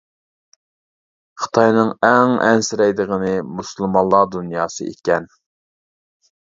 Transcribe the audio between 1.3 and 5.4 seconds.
خىتاينىڭ ئەڭ ئەنسىرەيدىغىنى مۇسۇلمانلار دۇنياسى ئىكەن.